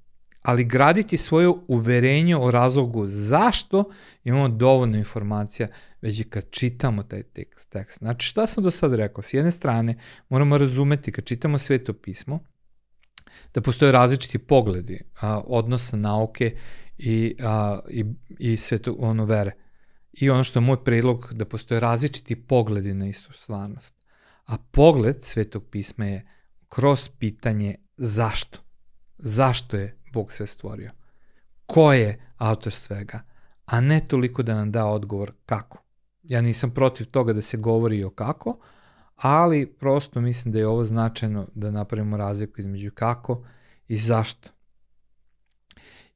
Ali 0.43 0.65
graditi 0.65 1.17
svoje 1.17 1.47
uverenje 1.67 2.37
o 2.37 2.51
razlogu 2.51 3.07
zašto 3.07 3.83
imamo 4.23 4.49
dovoljno 4.49 4.97
informacija 4.97 5.67
već 6.01 6.19
i 6.19 6.23
kad 6.23 6.49
čitamo 6.49 7.03
taj 7.03 7.23
tekst. 7.23 7.69
tekst. 7.69 7.97
Znači 7.97 8.27
šta 8.27 8.47
sam 8.47 8.63
do 8.63 8.71
sad 8.71 8.93
rekao? 8.93 9.23
S 9.23 9.33
jedne 9.33 9.51
strane 9.51 9.95
moramo 10.29 10.57
razumeti 10.57 11.11
kad 11.11 11.25
čitamo 11.25 11.57
sveto 11.57 11.93
pismo 11.93 12.39
da 13.53 13.61
postoje 13.61 13.91
različiti 13.91 14.37
pogledi 14.37 14.99
a, 15.21 15.41
odnosa 15.47 15.97
nauke 15.97 16.57
i, 16.97 17.35
a, 17.43 17.79
i, 17.89 18.05
i 18.39 18.57
sveto, 18.57 18.95
ono 18.99 19.25
vere. 19.25 19.51
I 20.13 20.29
ono 20.29 20.43
što 20.43 20.59
je 20.59 20.63
moj 20.63 20.83
predlog 20.83 21.33
da 21.33 21.45
postoje 21.45 21.79
različiti 21.79 22.35
pogledi 22.35 22.93
na 22.93 23.07
istu 23.07 23.33
stvarnost. 23.33 23.95
A 24.45 24.57
pogled 24.57 25.23
svetog 25.23 25.65
pisma 25.71 26.05
je 26.05 26.27
kroz 26.69 27.09
pitanje 27.09 27.75
zašto. 27.97 28.59
Zašto 29.17 29.77
je 29.77 29.97
Bog 30.13 30.31
sve 30.31 30.47
stvorio? 30.47 30.91
Ko 31.65 31.93
je 31.93 32.31
autor 32.37 32.73
svega? 32.73 33.19
A 33.65 33.81
ne 33.81 34.07
toliko 34.07 34.43
da 34.43 34.55
nam 34.55 34.71
da 34.71 34.85
odgovor 34.85 35.31
kako. 35.45 35.83
Ja 36.23 36.41
nisam 36.41 36.71
protiv 36.71 37.07
toga 37.07 37.33
da 37.33 37.41
se 37.41 37.57
govori 37.57 38.03
o 38.03 38.09
kako, 38.09 38.59
ali 39.15 39.65
prosto 39.65 40.21
mislim 40.21 40.51
da 40.51 40.59
je 40.59 40.67
ovo 40.67 40.85
značajno 40.85 41.47
da 41.55 41.71
napravimo 41.71 42.17
razliku 42.17 42.61
između 42.61 42.91
kako 42.91 43.45
i 43.87 43.97
zašto. 43.97 44.49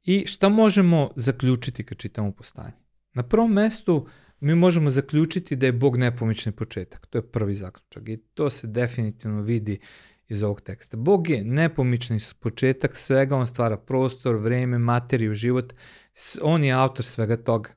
I 0.04 0.26
šta 0.26 0.48
možemo 0.48 1.10
zaključiti 1.16 1.84
kad 1.84 1.98
čitamo 1.98 2.32
postanje? 2.32 2.72
Na 3.12 3.22
prvom 3.22 3.52
mestu 3.52 4.06
mi 4.40 4.54
možemo 4.54 4.90
zaključiti 4.90 5.56
da 5.56 5.66
je 5.66 5.72
Bog 5.72 5.96
nepomični 5.96 6.52
početak. 6.52 7.06
To 7.06 7.18
je 7.18 7.30
prvi 7.30 7.54
zaključak 7.54 8.08
i 8.08 8.16
to 8.16 8.50
se 8.50 8.66
definitivno 8.66 9.42
vidi 9.42 9.78
iz 10.30 10.42
ovog 10.42 10.60
teksta. 10.60 10.96
Bog 10.96 11.28
je 11.28 11.44
nepomični 11.44 12.18
početak 12.40 12.96
svega, 12.96 13.36
on 13.36 13.46
stvara 13.46 13.76
prostor, 13.76 14.36
vreme, 14.36 14.78
materiju, 14.78 15.34
život, 15.34 15.72
on 16.42 16.64
je 16.64 16.72
autor 16.72 17.04
svega 17.04 17.36
toga. 17.36 17.70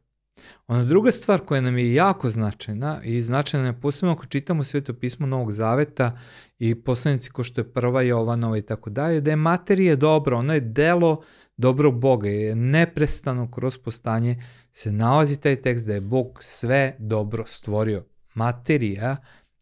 Ona 0.67 0.83
druga 0.83 1.11
stvar 1.11 1.39
koja 1.39 1.61
nam 1.61 1.77
je 1.77 1.93
jako 1.93 2.29
značajna 2.29 3.01
i 3.03 3.21
značajna 3.21 3.67
je 3.67 3.79
posebno 3.81 4.13
ako 4.13 4.25
čitamo 4.25 4.63
sveto 4.63 4.93
pismo 4.93 5.27
Novog 5.27 5.51
Zaveta 5.51 6.17
i 6.59 6.75
poslanici 6.75 7.29
ko 7.29 7.43
što 7.43 7.61
je 7.61 7.73
prva 7.73 8.01
Jovanova 8.01 8.57
i 8.57 8.61
tako 8.61 8.89
dalje, 8.89 9.21
da 9.21 9.31
je 9.31 9.35
materija 9.35 9.95
dobro, 9.95 10.37
ona 10.37 10.53
je 10.53 10.59
delo 10.59 11.23
dobrog 11.57 11.99
Boga, 11.99 12.29
je 12.29 12.55
neprestano 12.55 13.51
kroz 13.51 13.77
postanje 13.77 14.43
se 14.71 14.91
nalazi 14.91 15.39
taj 15.39 15.55
tekst 15.55 15.87
da 15.87 15.93
je 15.93 16.01
Bog 16.01 16.39
sve 16.41 16.95
dobro 16.99 17.45
stvorio. 17.45 18.05
Materija 18.33 19.17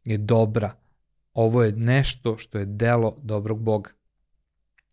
je 0.05 0.17
dobra. 0.17 0.80
Ovo 1.33 1.63
je 1.63 1.71
nešto 1.71 2.37
što 2.37 2.57
je 2.57 2.65
delo 2.65 3.17
dobrog 3.23 3.63
Boga. 3.63 3.89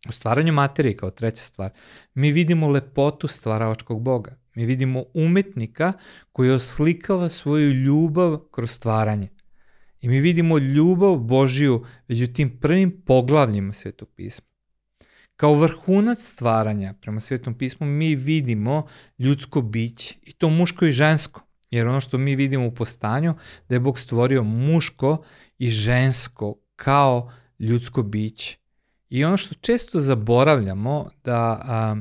U 0.08 0.12
stvaranju 0.12 0.52
materije 0.52 0.96
kao 0.96 1.10
treća 1.10 1.42
stvar, 1.42 1.70
mi 2.14 2.32
vidimo 2.32 2.68
lepotu 2.68 3.28
stvaravačkog 3.28 4.02
Boga. 4.02 4.38
Mi 4.54 4.66
vidimo 4.66 5.04
umetnika 5.14 5.92
koji 6.32 6.50
oslikava 6.50 7.28
svoju 7.28 7.70
ljubav 7.70 8.38
kroz 8.50 8.70
stvaranje. 8.70 9.28
I 10.00 10.08
mi 10.08 10.20
vidimo 10.20 10.58
ljubav 10.58 11.16
Božiju 11.16 11.84
među 12.08 12.26
tim 12.26 12.58
prvim 12.60 13.02
poglavljima 13.06 13.72
svetog 13.72 14.08
pisma. 14.16 14.46
Kao 15.36 15.54
vrhunac 15.54 16.18
stvaranja 16.22 16.94
prema 17.00 17.20
svetom 17.20 17.58
pismu 17.58 17.86
mi 17.86 18.14
vidimo 18.14 18.86
ljudsko 19.18 19.62
biće 19.62 20.14
i 20.22 20.32
to 20.32 20.50
muško 20.50 20.86
i 20.86 20.92
žensko. 20.92 21.40
Jer 21.70 21.86
ono 21.86 22.00
što 22.00 22.18
mi 22.18 22.36
vidimo 22.36 22.66
u 22.66 22.74
postanju 22.74 23.34
da 23.68 23.74
je 23.74 23.80
Bog 23.80 23.98
stvorio 23.98 24.42
muško 24.42 25.24
i 25.58 25.70
žensko 25.70 26.54
kao 26.76 27.32
ljudsko 27.58 28.02
biće. 28.02 28.58
I 29.10 29.24
ono 29.24 29.36
što 29.36 29.54
često 29.54 30.00
zaboravljamo 30.00 31.10
da, 31.24 31.60
a, 31.64 31.96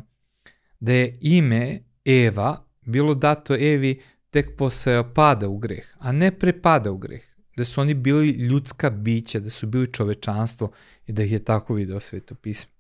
da 0.79 0.93
je 0.93 1.17
ime 1.21 1.79
Eva 2.05 2.65
bilo 2.81 3.15
dato 3.15 3.53
Evi 3.55 4.01
tek 4.29 4.57
posle 4.57 5.13
pada 5.13 5.47
u 5.47 5.57
greh, 5.57 5.85
a 5.99 6.11
ne 6.11 6.31
prepada 6.39 6.91
u 6.91 6.97
greh. 6.97 7.21
Da 7.57 7.65
su 7.65 7.81
oni 7.81 7.93
bili 7.93 8.29
ljudska 8.29 8.89
bića, 8.89 9.39
da 9.39 9.49
su 9.49 9.67
bili 9.67 9.93
čovečanstvo 9.93 10.71
i 11.07 11.11
da 11.11 11.23
ih 11.23 11.31
je 11.31 11.43
tako 11.43 11.73
video 11.73 11.99
sveto 11.99 12.35
pismo. 12.35 12.71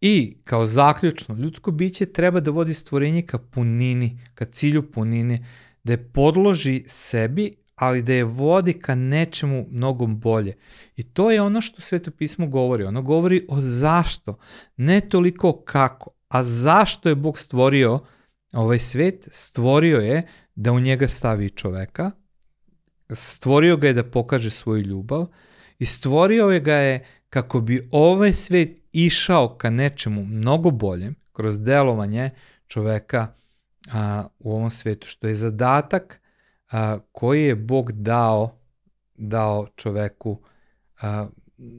I 0.00 0.36
kao 0.44 0.66
zaključno, 0.66 1.34
ljudsko 1.34 1.70
biće 1.70 2.06
treba 2.06 2.40
da 2.40 2.50
vodi 2.50 2.74
stvorenje 2.74 3.22
ka 3.22 3.38
punini, 3.38 4.20
ka 4.34 4.44
cilju 4.44 4.90
punine, 4.92 5.46
da 5.84 5.92
je 5.92 6.08
podloži 6.12 6.84
sebi, 6.86 7.54
ali 7.74 8.02
da 8.02 8.12
je 8.12 8.24
vodi 8.24 8.72
ka 8.72 8.94
nečemu 8.94 9.66
mnogom 9.70 10.20
bolje. 10.20 10.54
I 10.96 11.02
to 11.02 11.30
je 11.30 11.42
ono 11.42 11.60
što 11.60 11.80
Sveto 11.80 12.10
pismo 12.10 12.46
govori. 12.46 12.84
Ono 12.84 13.02
govori 13.02 13.46
o 13.48 13.60
zašto, 13.60 14.38
ne 14.76 15.00
toliko 15.00 15.62
kako, 15.64 16.10
a 16.28 16.44
zašto 16.44 17.08
je 17.08 17.14
Bog 17.14 17.38
stvorio 17.38 18.00
ovaj 18.52 18.78
svet? 18.78 19.28
Stvorio 19.30 19.98
je 19.98 20.26
da 20.54 20.72
u 20.72 20.80
njega 20.80 21.08
stavi 21.08 21.50
čoveka, 21.50 22.10
stvorio 23.10 23.76
ga 23.76 23.86
je 23.86 23.92
da 23.92 24.10
pokaže 24.10 24.50
svoju 24.50 24.82
ljubav 24.82 25.26
i 25.78 25.86
stvorio 25.86 26.50
je 26.50 26.60
ga 26.60 26.74
je 26.74 27.04
kako 27.30 27.60
bi 27.60 27.88
ovaj 27.92 28.32
svet 28.32 28.78
išao 28.92 29.56
ka 29.56 29.70
nečemu 29.70 30.24
mnogo 30.24 30.70
boljem 30.70 31.14
kroz 31.32 31.60
delovanje 31.60 32.30
čoveka 32.66 33.34
a, 33.92 34.26
u 34.38 34.52
ovom 34.52 34.70
svetu, 34.70 35.06
što 35.06 35.26
je 35.28 35.34
zadatak 35.34 36.20
a, 36.74 36.98
koji 37.12 37.44
je 37.44 37.54
Bog 37.54 37.92
dao 37.92 38.58
dao 39.14 39.66
čoveku 39.76 40.42
a, 41.00 41.28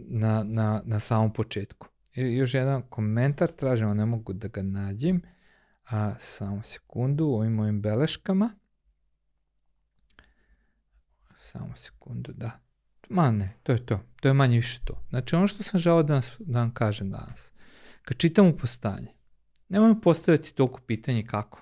na, 0.07 0.43
na, 0.43 0.81
na 0.85 0.99
samom 0.99 1.33
početku. 1.33 1.87
I 2.13 2.35
još 2.35 2.53
jedan 2.53 2.81
komentar 2.81 3.51
tražimo, 3.51 3.93
ne 3.93 4.05
mogu 4.05 4.33
da 4.33 4.47
ga 4.47 4.61
nađem. 4.61 5.21
A, 5.89 6.13
samo 6.19 6.61
sekundu 6.63 7.25
u 7.25 7.35
ovim 7.35 7.53
mojim 7.53 7.81
beleškama. 7.81 8.49
Samo 11.37 11.75
sekundu, 11.75 12.33
da. 12.33 12.51
Ma 13.09 13.31
ne, 13.31 13.53
to 13.63 13.71
je 13.71 13.85
to. 13.85 13.99
To 14.21 14.27
je 14.27 14.33
manje 14.33 14.57
više 14.57 14.79
to. 14.85 15.05
Znači 15.09 15.35
ono 15.35 15.47
što 15.47 15.63
sam 15.63 15.79
želao 15.79 16.03
da, 16.03 16.13
nas, 16.13 16.31
da 16.39 16.59
vam 16.59 16.73
kažem 16.73 17.11
danas. 17.11 17.51
Kad 18.01 18.17
čitamo 18.17 18.57
postanje, 18.57 19.13
nemojmo 19.69 20.01
postaviti 20.01 20.53
toliko 20.53 20.81
pitanje 20.81 21.25
kako. 21.25 21.61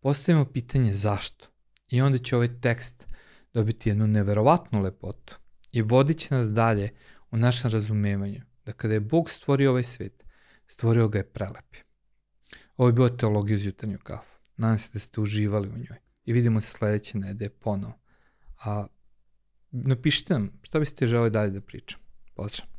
Postavimo 0.00 0.44
pitanje 0.44 0.92
zašto. 0.92 1.51
I 1.92 2.00
onda 2.00 2.18
će 2.18 2.36
ovaj 2.36 2.60
tekst 2.60 3.06
dobiti 3.54 3.88
jednu 3.88 4.06
neverovatnu 4.06 4.82
lepotu 4.82 5.36
i 5.72 5.82
vodit 5.82 6.18
će 6.18 6.34
nas 6.34 6.52
dalje 6.52 6.90
u 7.30 7.36
našem 7.36 7.70
razumevanju 7.70 8.40
da 8.64 8.72
kada 8.72 8.94
je 8.94 9.00
Bog 9.00 9.30
stvorio 9.30 9.70
ovaj 9.70 9.82
svet, 9.82 10.24
stvorio 10.66 11.08
ga 11.08 11.18
je 11.18 11.32
prelepi. 11.32 11.78
Ovo 12.76 12.88
je 12.88 12.92
bila 12.92 13.16
teologija 13.16 13.56
uz 13.56 13.64
jutarnju 13.64 13.98
kafu. 14.02 14.38
Nadam 14.56 14.78
se 14.78 14.90
da 14.92 14.98
ste 14.98 15.20
uživali 15.20 15.68
u 15.68 15.78
njoj. 15.78 15.98
I 16.24 16.32
vidimo 16.32 16.60
se 16.60 16.70
sledeće 16.70 17.18
nedelje 17.18 17.50
ponovo. 17.50 17.98
A 18.64 18.86
napišite 19.70 20.34
nam 20.34 20.50
šta 20.62 20.78
biste 20.78 21.06
želeli 21.06 21.30
dalje 21.30 21.50
da 21.50 21.60
pričam. 21.60 22.00
Pozdrav. 22.34 22.71